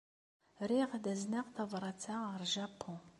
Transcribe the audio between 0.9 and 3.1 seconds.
ad azneɣ tabṛat-a ɣer Japun.